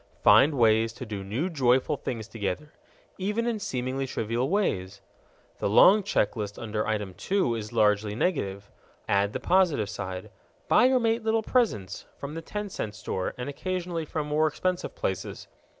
[0.23, 2.69] Find ways to do new joyful things together_,
[3.19, 4.99] even in seemingly trivial ways.
[5.59, 8.71] The long check list under item 2 is largely negative.
[9.07, 10.31] Add the positive side.
[10.67, 14.95] Buy your mate little presents from the ten cent store and occasionally from more expensive
[14.95, 15.47] places.